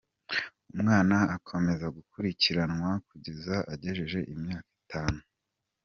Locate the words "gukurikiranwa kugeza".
1.97-3.55